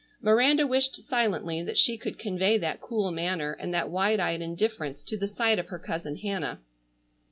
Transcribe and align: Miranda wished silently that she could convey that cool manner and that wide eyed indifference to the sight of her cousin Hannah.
Miranda 0.19 0.65
wished 0.65 1.03
silently 1.07 1.61
that 1.61 1.77
she 1.77 1.95
could 1.95 2.17
convey 2.17 2.57
that 2.57 2.81
cool 2.81 3.11
manner 3.11 3.51
and 3.59 3.71
that 3.71 3.91
wide 3.91 4.19
eyed 4.19 4.41
indifference 4.41 5.03
to 5.03 5.15
the 5.15 5.27
sight 5.27 5.59
of 5.59 5.67
her 5.67 5.77
cousin 5.77 6.15
Hannah. 6.17 6.59